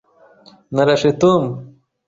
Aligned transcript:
Narashe 0.73 1.11
Tom. 1.21 1.41